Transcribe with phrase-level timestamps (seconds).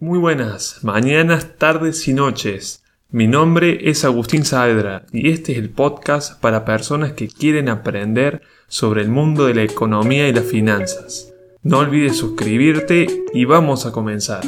[0.00, 2.82] Muy buenas, mañanas, tardes y noches.
[3.10, 8.42] Mi nombre es Agustín Saavedra y este es el podcast para personas que quieren aprender
[8.66, 11.32] sobre el mundo de la economía y las finanzas.
[11.62, 14.42] No olvides suscribirte y vamos a comenzar.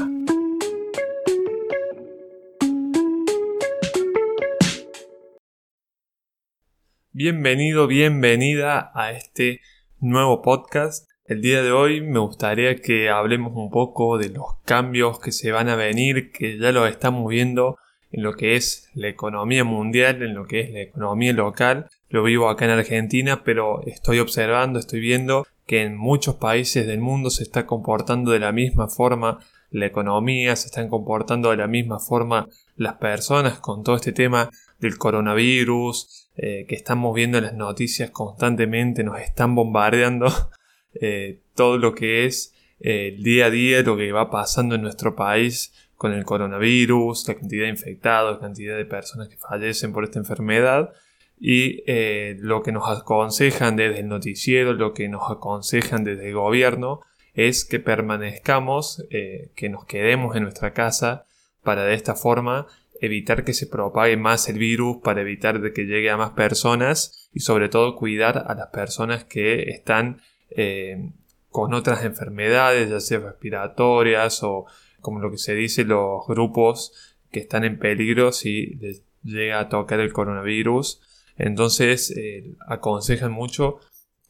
[7.12, 9.60] Bienvenido, bienvenida a este
[10.00, 15.18] nuevo podcast el día de hoy me gustaría que hablemos un poco de los cambios
[15.18, 17.78] que se van a venir, que ya los estamos viendo
[18.12, 21.88] en lo que es la economía mundial, en lo que es la economía local.
[22.08, 27.00] Lo vivo acá en Argentina, pero estoy observando, estoy viendo que en muchos países del
[27.00, 31.66] mundo se está comportando de la misma forma la economía, se están comportando de la
[31.66, 34.48] misma forma las personas con todo este tema
[34.78, 40.28] del coronavirus, eh, que estamos viendo en las noticias constantemente, nos están bombardeando
[41.00, 44.82] eh, todo lo que es eh, el día a día, lo que va pasando en
[44.82, 49.92] nuestro país con el coronavirus, la cantidad de infectados, la cantidad de personas que fallecen
[49.92, 50.92] por esta enfermedad
[51.38, 56.34] y eh, lo que nos aconsejan desde el noticiero, lo que nos aconsejan desde el
[56.34, 57.00] gobierno
[57.34, 61.26] es que permanezcamos, que nos quedemos en nuestra casa
[61.62, 62.66] para de esta forma
[63.00, 67.28] evitar que se propague más el virus, para evitar de que llegue a más personas
[67.32, 70.20] y sobre todo cuidar a las personas que están
[70.56, 71.10] eh,
[71.50, 74.66] con otras enfermedades, ya sea respiratorias o
[75.00, 79.68] como lo que se dice los grupos que están en peligro si les llega a
[79.68, 81.00] tocar el coronavirus.
[81.36, 83.78] Entonces eh, aconsejan mucho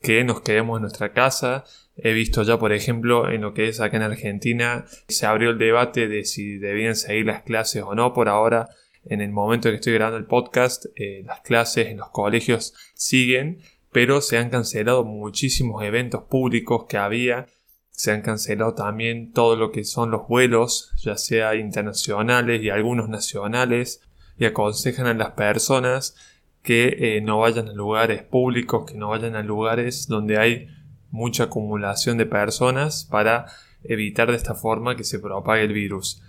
[0.02, 1.64] que nos quedemos en nuestra casa.
[1.96, 5.58] He visto ya, por ejemplo, en lo que es acá en Argentina, se abrió el
[5.58, 8.12] debate de si debían seguir las clases o no.
[8.12, 8.68] Por ahora,
[9.04, 13.62] en el momento que estoy grabando el podcast, eh, las clases en los colegios siguen,
[13.92, 17.46] pero se han cancelado muchísimos eventos públicos que había,
[17.90, 23.08] se han cancelado también todo lo que son los vuelos, ya sea internacionales y algunos
[23.08, 24.02] nacionales,
[24.38, 26.14] y aconsejan a las personas
[26.62, 30.68] que eh, no vayan a lugares públicos, que no vayan a lugares donde hay
[31.10, 33.46] mucha acumulación de personas para
[33.84, 36.22] evitar de esta forma que se propague el virus.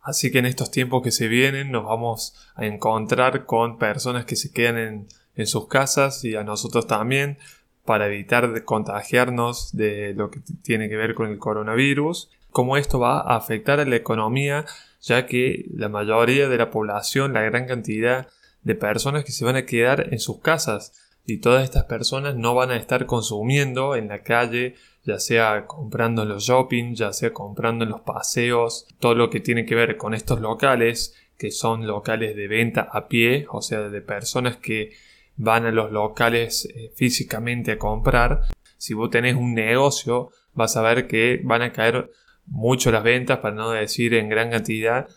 [0.00, 4.36] Así que en estos tiempos que se vienen nos vamos a encontrar con personas que
[4.36, 7.38] se quedan en en sus casas y a nosotros también
[7.84, 13.20] para evitar contagiarnos de lo que tiene que ver con el coronavirus, cómo esto va
[13.20, 14.64] a afectar a la economía,
[15.02, 18.28] ya que la mayoría de la población, la gran cantidad
[18.62, 20.92] de personas que se van a quedar en sus casas
[21.26, 24.74] y todas estas personas no van a estar consumiendo en la calle,
[25.04, 29.40] ya sea comprando en los shopping, ya sea comprando en los paseos, todo lo que
[29.40, 33.88] tiene que ver con estos locales, que son locales de venta a pie, o sea,
[33.88, 34.92] de personas que
[35.36, 38.42] van a los locales eh, físicamente a comprar.
[38.76, 42.10] Si vos tenés un negocio, vas a ver que van a caer
[42.46, 45.08] mucho las ventas, para no decir en gran cantidad,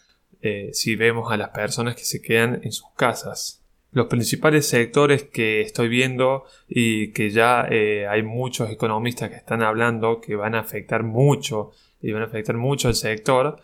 [0.42, 3.64] eh, si vemos a las personas que se quedan en sus casas.
[3.92, 9.62] Los principales sectores que estoy viendo y que ya eh, hay muchos economistas que están
[9.62, 13.60] hablando que van a afectar mucho y van a afectar mucho al sector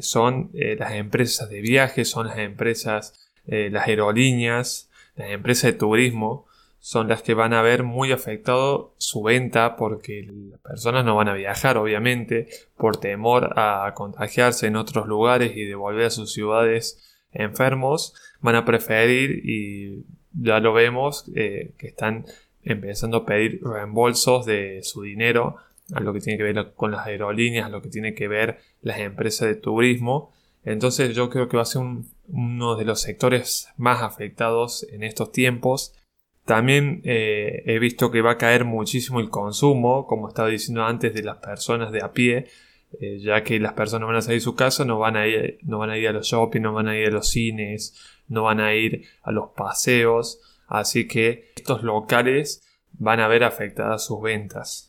[0.00, 4.87] son las empresas de viajes, son las empresas, las aerolíneas,
[5.18, 6.46] las empresas de turismo
[6.78, 11.28] son las que van a ver muy afectado su venta porque las personas no van
[11.28, 12.46] a viajar obviamente
[12.76, 18.14] por temor a contagiarse en otros lugares y de volver a sus ciudades enfermos.
[18.40, 22.24] Van a preferir y ya lo vemos eh, que están
[22.62, 25.56] empezando a pedir reembolsos de su dinero
[25.94, 28.60] a lo que tiene que ver con las aerolíneas, a lo que tiene que ver
[28.82, 30.32] las empresas de turismo
[30.72, 31.82] entonces yo creo que va a ser
[32.28, 35.94] uno de los sectores más afectados en estos tiempos.
[36.44, 41.14] También eh, he visto que va a caer muchísimo el consumo, como estaba diciendo antes,
[41.14, 42.46] de las personas de a pie,
[43.00, 45.58] eh, ya que las personas van a salir de su casa, no van, a ir,
[45.62, 47.94] no van a ir a los shopping, no van a ir a los cines,
[48.28, 52.62] no van a ir a los paseos, así que estos locales
[52.92, 54.87] van a ver afectadas sus ventas.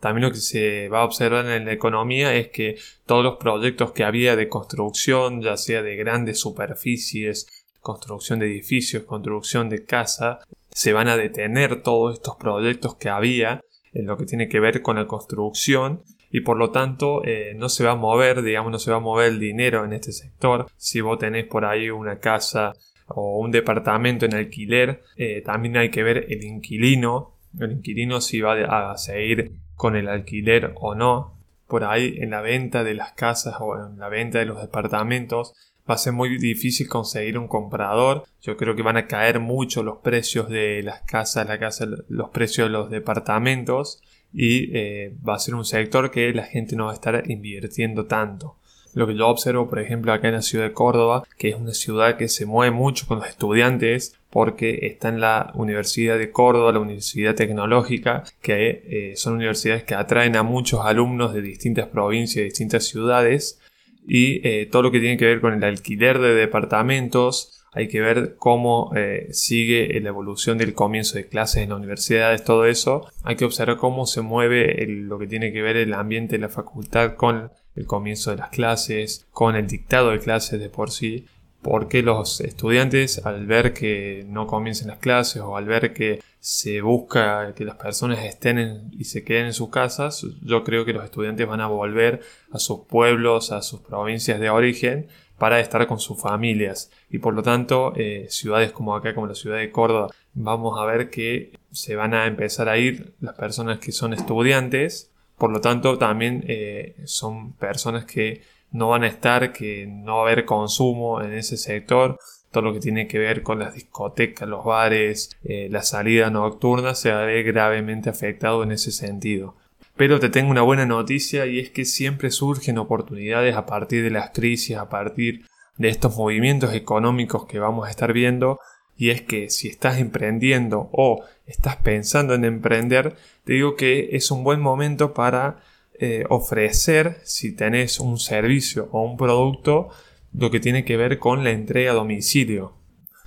[0.00, 2.76] También lo que se va a observar en la economía es que
[3.06, 7.46] todos los proyectos que había de construcción, ya sea de grandes superficies,
[7.80, 10.40] construcción de edificios, construcción de casa,
[10.70, 13.60] se van a detener todos estos proyectos que había
[13.92, 17.68] en lo que tiene que ver con la construcción y por lo tanto eh, no
[17.68, 20.66] se va a mover, digamos, no se va a mover el dinero en este sector.
[20.76, 22.74] Si vos tenés por ahí una casa
[23.06, 28.40] o un departamento en alquiler, eh, también hay que ver el inquilino, el inquilino si
[28.40, 33.12] va a seguir con el alquiler o no, por ahí en la venta de las
[33.12, 35.54] casas o en la venta de los departamentos
[35.88, 38.24] va a ser muy difícil conseguir un comprador.
[38.42, 42.30] Yo creo que van a caer mucho los precios de las casas, la casa, los
[42.30, 44.02] precios de los departamentos
[44.32, 48.06] y eh, va a ser un sector que la gente no va a estar invirtiendo
[48.06, 48.56] tanto.
[48.94, 51.72] lo que yo observo, por ejemplo, acá en la ciudad de Córdoba, que es una
[51.72, 56.72] ciudad que se mueve mucho con los estudiantes, porque está en la Universidad de Córdoba,
[56.72, 62.44] la Universidad Tecnológica, que eh, son universidades que atraen a muchos alumnos de distintas provincias,
[62.44, 63.60] distintas ciudades,
[64.06, 68.00] y eh, todo lo que tiene que ver con el alquiler de departamentos, hay que
[68.00, 73.06] ver cómo eh, sigue la evolución del comienzo de clases en las universidades, todo eso.
[73.22, 76.48] Hay que observar cómo se mueve lo que tiene que ver el ambiente de la
[76.48, 81.26] facultad con el comienzo de las clases, con el dictado de clases de por sí,
[81.62, 86.80] porque los estudiantes al ver que no comiencen las clases o al ver que se
[86.80, 91.04] busca que las personas estén y se queden en sus casas, yo creo que los
[91.04, 92.22] estudiantes van a volver
[92.52, 96.90] a sus pueblos, a sus provincias de origen para estar con sus familias.
[97.10, 100.84] Y por lo tanto eh, ciudades como acá como la ciudad de Córdoba vamos a
[100.84, 105.10] ver que se van a empezar a ir las personas que son estudiantes.
[105.36, 110.20] Por lo tanto, también eh, son personas que no van a estar, que no va
[110.20, 112.18] a haber consumo en ese sector.
[112.50, 116.94] Todo lo que tiene que ver con las discotecas, los bares, eh, la salida nocturna
[116.94, 119.54] se va a ver gravemente afectado en ese sentido.
[119.96, 124.10] Pero te tengo una buena noticia y es que siempre surgen oportunidades a partir de
[124.10, 125.44] las crisis, a partir
[125.76, 128.60] de estos movimientos económicos que vamos a estar viendo
[128.98, 134.32] y es que si estás emprendiendo o estás pensando en emprender, te digo que es
[134.32, 135.60] un buen momento para
[135.98, 139.88] eh, ofrecer, si tenés un servicio o un producto,
[140.32, 142.74] lo que tiene que ver con la entrega a domicilio.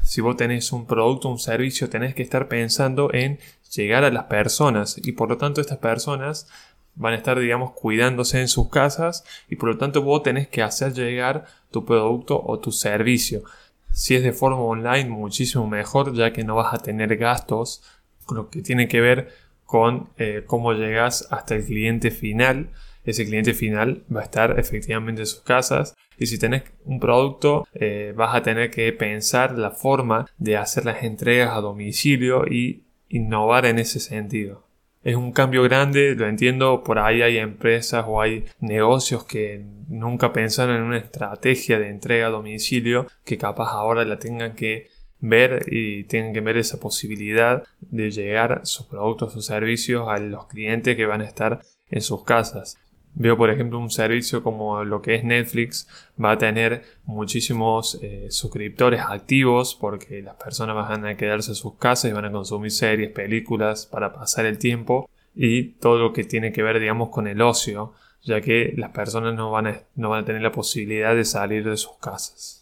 [0.03, 3.39] Si vos tenés un producto o un servicio, tenés que estar pensando en
[3.75, 6.47] llegar a las personas y por lo tanto estas personas
[6.95, 10.61] van a estar, digamos, cuidándose en sus casas y por lo tanto vos tenés que
[10.61, 13.43] hacer llegar tu producto o tu servicio.
[13.91, 17.83] Si es de forma online, muchísimo mejor, ya que no vas a tener gastos,
[18.25, 19.33] con lo que tiene que ver
[19.71, 22.71] con eh, cómo llegas hasta el cliente final.
[23.05, 25.95] Ese cliente final va a estar efectivamente en sus casas.
[26.17, 30.83] Y si tenés un producto, eh, vas a tener que pensar la forma de hacer
[30.83, 34.65] las entregas a domicilio y innovar en ese sentido
[35.03, 40.31] es un cambio grande, lo entiendo, por ahí hay empresas o hay negocios que nunca
[40.31, 44.89] pensaron en una estrategia de entrega a domicilio que capaz ahora la tengan que
[45.21, 50.47] ver y tengan que ver esa posibilidad de llegar sus productos o servicios a los
[50.47, 52.77] clientes que van a estar en sus casas.
[53.13, 55.87] Veo, por ejemplo, un servicio como lo que es Netflix
[56.23, 61.75] va a tener muchísimos eh, suscriptores activos porque las personas van a quedarse en sus
[61.75, 66.23] casas y van a consumir series, películas para pasar el tiempo y todo lo que
[66.23, 70.09] tiene que ver, digamos, con el ocio, ya que las personas no van a, no
[70.09, 72.60] van a tener la posibilidad de salir de sus casas.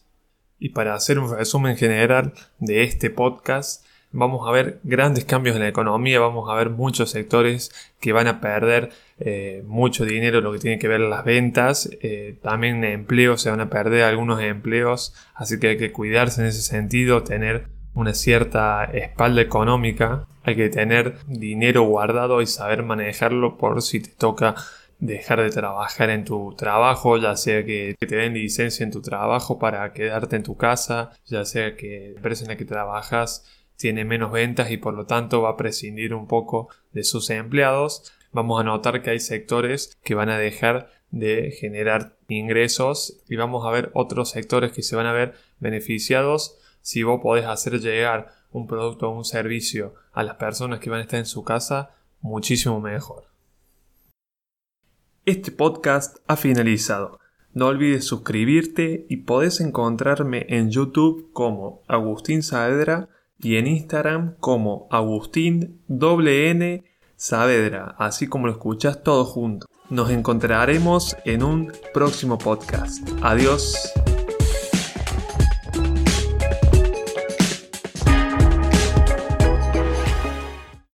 [0.59, 5.61] Y para hacer un resumen general de este podcast, vamos a ver grandes cambios en
[5.61, 8.89] la economía, vamos a ver muchos sectores que van a perder
[9.19, 13.61] eh, mucho dinero, lo que tiene que ver las ventas, eh, también empleos, se van
[13.61, 18.85] a perder algunos empleos, así que hay que cuidarse en ese sentido, tener una cierta
[18.85, 24.55] espalda económica, hay que tener dinero guardado y saber manejarlo por si te toca
[24.99, 29.57] dejar de trabajar en tu trabajo, ya sea que te den licencia en tu trabajo
[29.57, 33.45] para quedarte en tu casa, ya sea que la empresa en la que trabajas
[33.77, 38.11] tiene menos ventas y por lo tanto va a prescindir un poco de sus empleados,
[38.33, 43.65] vamos a notar que hay sectores que van a dejar de generar ingresos y vamos
[43.65, 48.33] a ver otros sectores que se van a ver beneficiados si vos podés hacer llegar
[48.51, 51.91] un producto o un servicio a las personas que van a estar en su casa
[52.21, 53.28] muchísimo mejor.
[55.29, 57.19] Este podcast ha finalizado.
[57.53, 64.87] No olvides suscribirte y podés encontrarme en YouTube como Agustín Saavedra y en Instagram como
[64.89, 66.83] Agustín N
[67.15, 69.67] Saavedra, así como lo escuchas todo junto.
[69.91, 73.07] Nos encontraremos en un próximo podcast.
[73.21, 73.93] Adiós.